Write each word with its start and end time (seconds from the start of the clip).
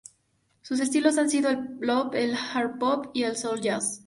Sus 0.63 0.79
estilos 0.79 1.19
han 1.19 1.29
sido 1.29 1.51
el 1.51 1.57
"bop", 1.57 2.15
el 2.15 2.33
"hard 2.35 2.79
bop" 2.79 3.11
y 3.13 3.21
el 3.21 3.37
"soul 3.37 3.61
jazz". 3.61 3.99